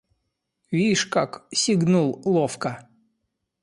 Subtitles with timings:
[0.71, 2.89] Вишь, как сигнул ловко!